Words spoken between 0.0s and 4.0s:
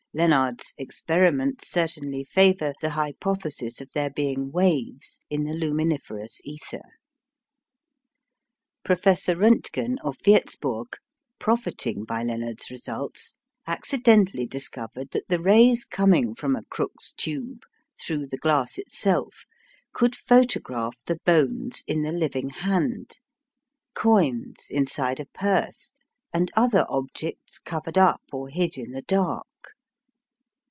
Lenard's experiments certainly favour the hypothesis of